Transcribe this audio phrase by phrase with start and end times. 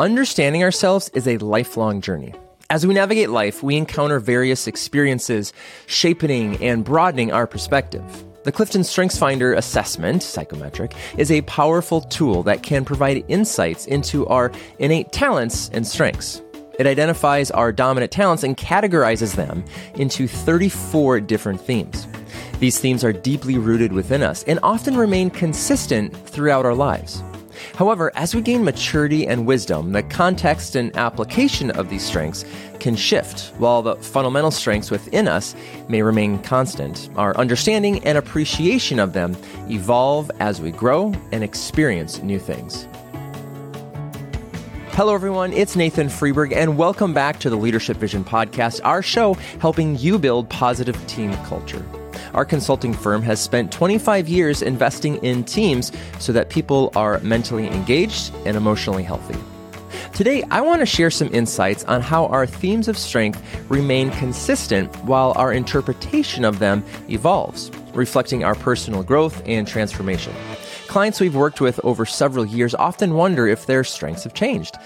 [0.00, 2.34] Understanding ourselves is a lifelong journey.
[2.68, 5.52] As we navigate life, we encounter various experiences,
[5.86, 8.02] shaping and broadening our perspective.
[8.42, 14.50] The Clifton StrengthsFinder assessment, psychometric, is a powerful tool that can provide insights into our
[14.80, 16.42] innate talents and strengths.
[16.76, 19.64] It identifies our dominant talents and categorizes them
[19.94, 22.08] into 34 different themes.
[22.58, 27.22] These themes are deeply rooted within us and often remain consistent throughout our lives.
[27.76, 32.44] However, as we gain maturity and wisdom, the context and application of these strengths
[32.78, 35.56] can shift, while the fundamental strengths within us
[35.88, 37.10] may remain constant.
[37.16, 39.36] Our understanding and appreciation of them
[39.68, 42.86] evolve as we grow and experience new things.
[44.92, 45.52] Hello, everyone.
[45.52, 50.16] It's Nathan Freeburg, and welcome back to the Leadership Vision Podcast, our show helping you
[50.20, 51.84] build positive team culture.
[52.34, 57.68] Our consulting firm has spent 25 years investing in teams so that people are mentally
[57.68, 59.38] engaged and emotionally healthy.
[60.12, 64.94] Today, I want to share some insights on how our themes of strength remain consistent
[65.04, 70.32] while our interpretation of them evolves, reflecting our personal growth and transformation.
[70.86, 74.76] Clients we've worked with over several years often wonder if their strengths have changed.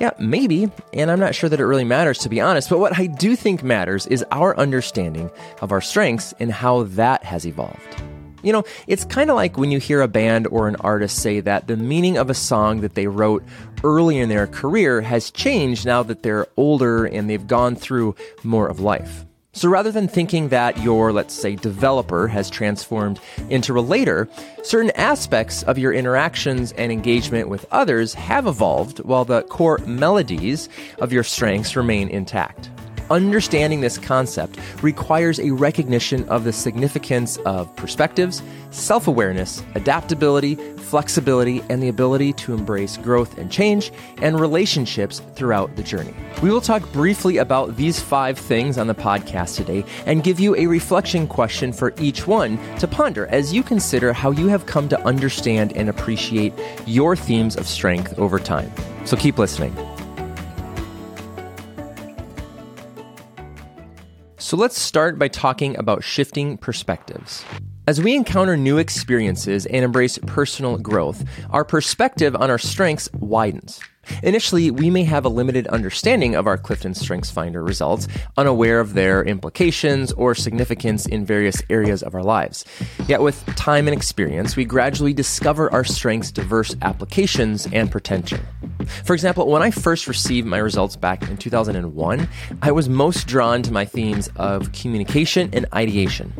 [0.00, 2.98] Yeah, maybe, and I'm not sure that it really matters to be honest, but what
[2.98, 8.02] I do think matters is our understanding of our strengths and how that has evolved.
[8.44, 11.40] You know, it's kind of like when you hear a band or an artist say
[11.40, 13.42] that the meaning of a song that they wrote
[13.82, 18.68] early in their career has changed now that they're older and they've gone through more
[18.68, 19.24] of life.
[19.52, 23.18] So rather than thinking that your, let's say, developer has transformed
[23.48, 24.28] into relator,
[24.62, 30.68] certain aspects of your interactions and engagement with others have evolved while the core melodies
[31.00, 32.70] of your strengths remain intact.
[33.10, 41.62] Understanding this concept requires a recognition of the significance of perspectives, self awareness, adaptability, flexibility,
[41.68, 46.14] and the ability to embrace growth and change and relationships throughout the journey.
[46.42, 50.54] We will talk briefly about these five things on the podcast today and give you
[50.56, 54.88] a reflection question for each one to ponder as you consider how you have come
[54.88, 56.52] to understand and appreciate
[56.86, 58.70] your themes of strength over time.
[59.04, 59.74] So keep listening.
[64.48, 67.44] So let's start by talking about shifting perspectives.
[67.86, 73.78] As we encounter new experiences and embrace personal growth, our perspective on our strengths widens.
[74.22, 78.08] Initially, we may have a limited understanding of our Clifton Strengths Finder results,
[78.38, 82.64] unaware of their implications or significance in various areas of our lives.
[83.06, 88.40] Yet, with time and experience, we gradually discover our strengths' diverse applications and potential.
[89.04, 92.28] For example, when I first received my results back in 2001,
[92.62, 96.32] I was most drawn to my themes of communication and ideation.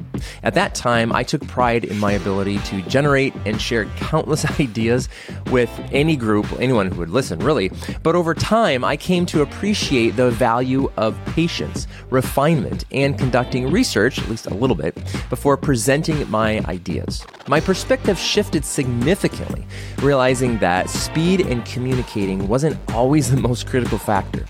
[0.42, 5.08] At that time, I took pride in my ability to generate and share countless ideas
[5.50, 7.70] with any group, anyone who would listen, really
[8.02, 14.18] but over time, I came to appreciate the value of patience, refinement, and conducting research,
[14.18, 14.96] at least a little bit,
[15.30, 17.24] before presenting my ideas.
[17.48, 19.66] My perspective shifted significantly,
[19.98, 24.44] realizing that speed and communicating wasn't always the most critical factor.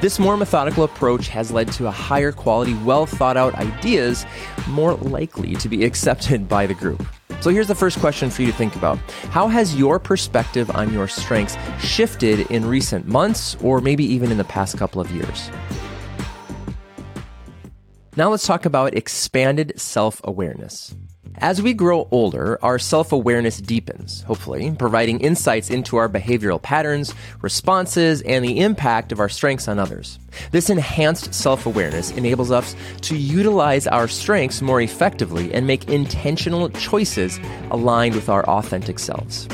[0.00, 4.24] This more methodical approach has led to a higher quality, well thought out ideas
[4.68, 7.06] more likely to be accepted by the group.
[7.40, 8.98] So here's the first question for you to think about
[9.30, 14.38] How has your perspective on your strengths shifted in recent months or maybe even in
[14.38, 15.50] the past couple of years?
[18.16, 20.94] Now let's talk about expanded self awareness.
[21.42, 27.14] As we grow older, our self awareness deepens, hopefully, providing insights into our behavioral patterns,
[27.40, 30.18] responses, and the impact of our strengths on others.
[30.50, 36.68] This enhanced self awareness enables us to utilize our strengths more effectively and make intentional
[36.68, 37.40] choices
[37.70, 39.48] aligned with our authentic selves.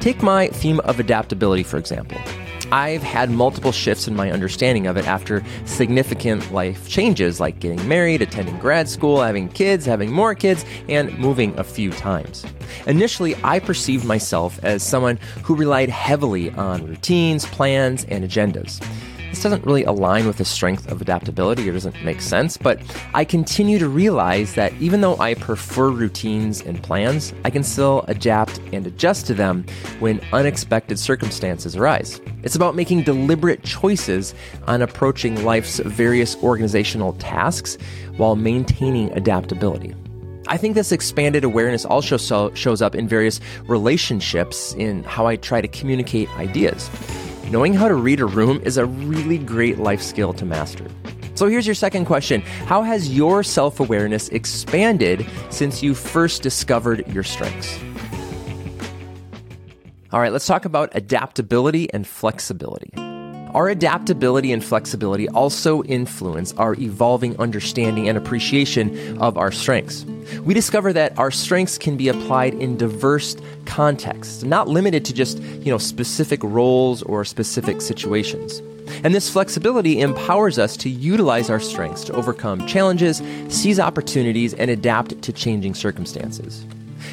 [0.00, 2.20] Take my theme of adaptability, for example.
[2.72, 7.86] I've had multiple shifts in my understanding of it after significant life changes like getting
[7.88, 12.44] married, attending grad school, having kids, having more kids, and moving a few times.
[12.86, 18.80] Initially, I perceived myself as someone who relied heavily on routines, plans, and agendas.
[19.30, 22.80] This doesn't really align with the strength of adaptability or doesn't make sense, but
[23.14, 28.04] I continue to realize that even though I prefer routines and plans, I can still
[28.08, 29.64] adapt and adjust to them
[30.00, 32.20] when unexpected circumstances arise.
[32.42, 34.34] It's about making deliberate choices
[34.66, 37.78] on approaching life's various organizational tasks
[38.16, 39.94] while maintaining adaptability.
[40.48, 43.38] I think this expanded awareness also so, shows up in various
[43.68, 46.90] relationships in how I try to communicate ideas.
[47.50, 50.86] Knowing how to read a room is a really great life skill to master.
[51.34, 57.06] So here's your second question How has your self awareness expanded since you first discovered
[57.08, 57.76] your strengths?
[60.12, 63.09] All right, let's talk about adaptability and flexibility.
[63.54, 70.04] Our adaptability and flexibility also influence our evolving understanding and appreciation of our strengths.
[70.44, 73.36] We discover that our strengths can be applied in diverse
[73.66, 78.62] contexts, not limited to just, you know, specific roles or specific situations.
[79.02, 84.70] And this flexibility empowers us to utilize our strengths to overcome challenges, seize opportunities, and
[84.70, 86.64] adapt to changing circumstances.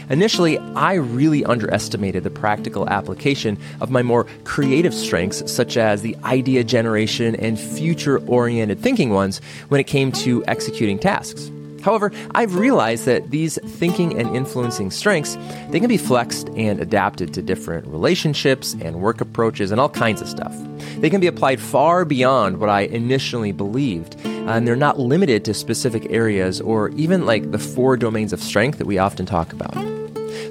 [0.09, 6.15] Initially, I really underestimated the practical application of my more creative strengths, such as the
[6.23, 11.51] idea generation and future oriented thinking ones, when it came to executing tasks.
[11.81, 15.37] However, I've realized that these thinking and influencing strengths,
[15.69, 20.21] they can be flexed and adapted to different relationships and work approaches and all kinds
[20.21, 20.53] of stuff.
[20.97, 24.17] They can be applied far beyond what I initially believed,
[24.47, 28.77] and they're not limited to specific areas or even like the four domains of strength
[28.77, 29.75] that we often talk about.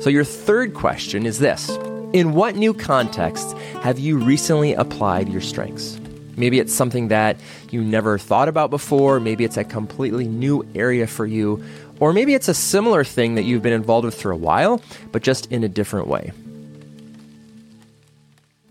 [0.02, 1.70] So, your third question is this
[2.12, 3.52] In what new contexts
[3.82, 5.98] have you recently applied your strengths?
[6.36, 7.38] Maybe it's something that
[7.70, 9.18] you never thought about before.
[9.20, 11.64] Maybe it's a completely new area for you.
[11.98, 14.82] Or maybe it's a similar thing that you've been involved with for a while,
[15.12, 16.32] but just in a different way.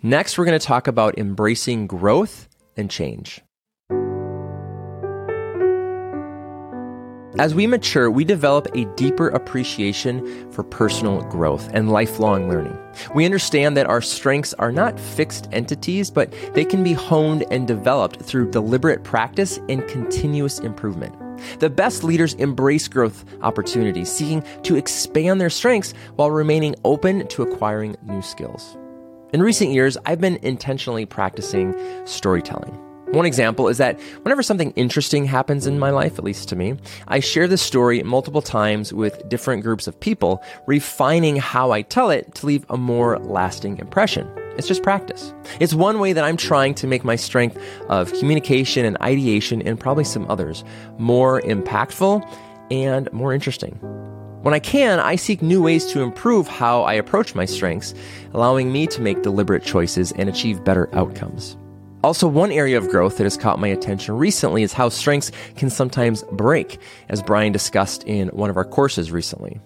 [0.04, 3.42] Next, we're going to talk about embracing growth and change.
[7.38, 12.78] As we mature, we develop a deeper appreciation for personal growth and lifelong learning.
[13.14, 17.68] We understand that our strengths are not fixed entities, but they can be honed and
[17.68, 21.14] developed through deliberate practice and continuous improvement.
[21.60, 27.44] The best leaders embrace growth opportunities, seeking to expand their strengths while remaining open to
[27.44, 28.78] acquiring new skills.
[29.34, 32.80] In recent years, I've been intentionally practicing storytelling.
[33.12, 36.76] One example is that whenever something interesting happens in my life, at least to me,
[37.08, 42.10] I share the story multiple times with different groups of people, refining how I tell
[42.10, 44.30] it to leave a more lasting impression.
[44.58, 45.34] It's just practice.
[45.60, 47.58] It's one way that I'm trying to make my strength
[47.90, 50.64] of communication and ideation, and probably some others,
[50.98, 52.28] more impactful
[52.72, 53.76] and more interesting.
[54.42, 57.94] When I can, I seek new ways to improve how I approach my strengths,
[58.34, 61.58] allowing me to make deliberate choices and achieve better outcomes.
[62.06, 65.72] Also, one area of growth that has caught my attention recently is how strengths can
[65.72, 66.78] sometimes break,
[67.10, 69.60] as Brian discussed in one of our courses recently.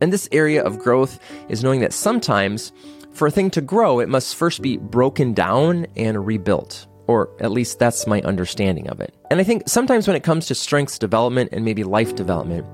[0.00, 2.72] And this area of growth is knowing that sometimes,
[3.12, 6.84] for a thing to grow, it must first be broken down and rebuilt.
[7.06, 9.14] Or at least that's my understanding of it.
[9.30, 12.66] And I think sometimes when it comes to strengths development and maybe life development,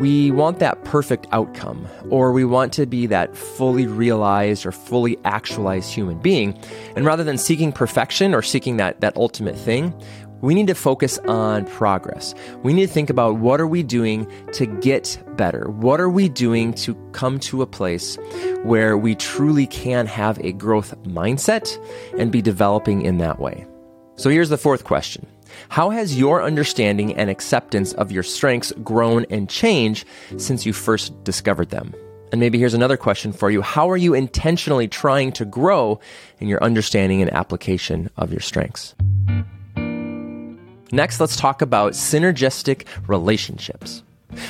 [0.00, 5.18] we want that perfect outcome, or we want to be that fully realized or fully
[5.24, 6.58] actualized human being.
[6.96, 9.94] And rather than seeking perfection or seeking that, that ultimate thing,
[10.40, 12.34] we need to focus on progress.
[12.62, 15.68] We need to think about what are we doing to get better?
[15.70, 18.16] What are we doing to come to a place
[18.62, 21.76] where we truly can have a growth mindset
[22.18, 23.66] and be developing in that way?
[24.16, 25.26] So here's the fourth question.
[25.68, 30.06] How has your understanding and acceptance of your strengths grown and changed
[30.36, 31.94] since you first discovered them?
[32.32, 33.60] And maybe here's another question for you.
[33.60, 36.00] How are you intentionally trying to grow
[36.38, 38.94] in your understanding and application of your strengths?
[40.92, 44.02] Next, let's talk about synergistic relationships.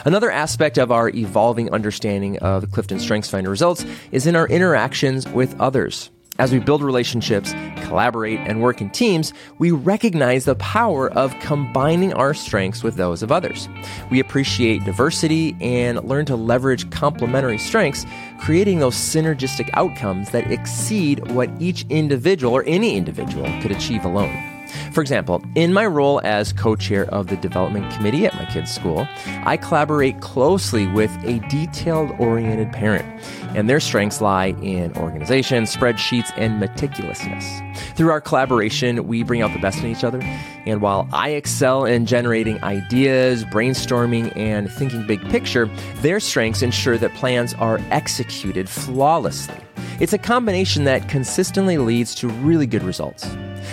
[0.04, 5.58] Another aspect of our evolving understanding of Clifton StrengthsFinder results is in our interactions with
[5.60, 6.10] others.
[6.38, 12.14] As we build relationships, collaborate, and work in teams, we recognize the power of combining
[12.14, 13.68] our strengths with those of others.
[14.10, 18.06] We appreciate diversity and learn to leverage complementary strengths,
[18.40, 24.49] creating those synergistic outcomes that exceed what each individual or any individual could achieve alone.
[24.92, 28.72] For example, in my role as co chair of the development committee at my kids'
[28.72, 29.06] school,
[29.44, 33.06] I collaborate closely with a detailed oriented parent,
[33.54, 37.66] and their strengths lie in organization, spreadsheets, and meticulousness.
[37.96, 40.20] Through our collaboration, we bring out the best in each other,
[40.66, 46.98] and while I excel in generating ideas, brainstorming, and thinking big picture, their strengths ensure
[46.98, 49.56] that plans are executed flawlessly.
[50.00, 53.26] It's a combination that consistently leads to really good results.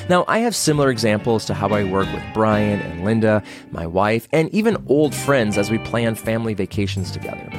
[0.10, 4.28] Now, I have similar examples to how I work with Brian and Linda, my wife,
[4.32, 7.50] and even old friends as we plan family vacations together.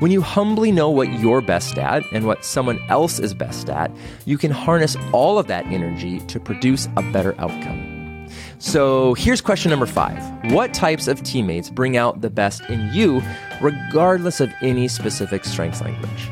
[0.00, 3.90] When you humbly know what you're best at and what someone else is best at,
[4.24, 8.28] you can harness all of that energy to produce a better outcome.
[8.58, 10.18] So here's question number five
[10.52, 13.22] What types of teammates bring out the best in you,
[13.60, 16.30] regardless of any specific strengths language?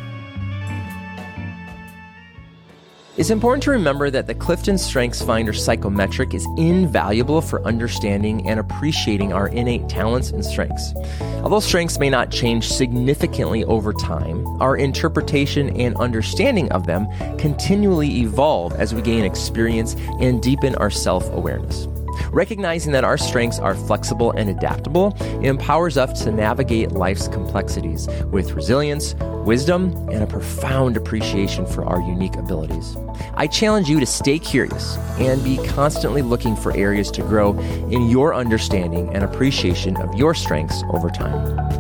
[3.18, 8.58] It's important to remember that the Clifton Strengths Finder psychometric is invaluable for understanding and
[8.58, 10.94] appreciating our innate talents and strengths.
[11.42, 18.20] Although strengths may not change significantly over time, our interpretation and understanding of them continually
[18.22, 21.88] evolve as we gain experience and deepen our self awareness.
[22.30, 28.52] Recognizing that our strengths are flexible and adaptable empowers us to navigate life's complexities with
[28.52, 29.14] resilience,
[29.44, 32.96] wisdom, and a profound appreciation for our unique abilities.
[33.34, 37.58] I challenge you to stay curious and be constantly looking for areas to grow
[37.90, 41.72] in your understanding and appreciation of your strengths over time.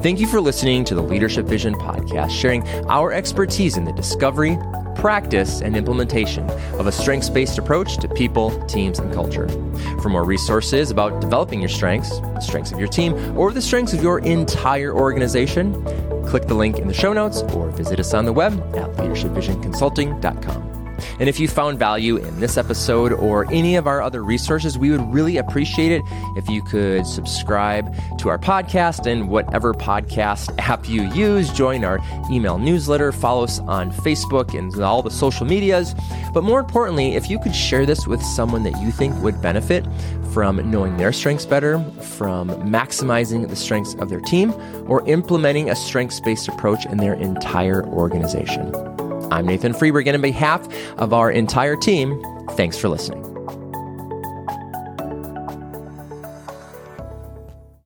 [0.00, 4.58] Thank you for listening to the Leadership Vision podcast, sharing our expertise in the discovery,
[4.94, 9.48] practice, and implementation of a strengths based approach to people, teams, and culture.
[10.02, 13.92] For more resources about developing your strengths, the strengths of your team, or the strengths
[13.92, 15.74] of your entire organization,
[16.26, 20.79] click the link in the show notes or visit us on the web at leadershipvisionconsulting.com.
[21.18, 24.90] And if you found value in this episode or any of our other resources, we
[24.90, 26.02] would really appreciate it
[26.36, 31.50] if you could subscribe to our podcast and whatever podcast app you use.
[31.52, 35.94] Join our email newsletter, follow us on Facebook and all the social medias.
[36.32, 39.86] But more importantly, if you could share this with someone that you think would benefit
[40.32, 44.54] from knowing their strengths better, from maximizing the strengths of their team,
[44.86, 48.89] or implementing a strengths based approach in their entire organization.
[49.30, 50.68] I'm Nathan Freeburg, and on behalf
[50.98, 52.20] of our entire team,
[52.50, 53.29] thanks for listening.